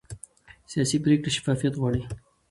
سیاسي 0.71 0.97
پرېکړې 1.03 1.31
شفافیت 1.37 1.73
غواړي 1.79 2.01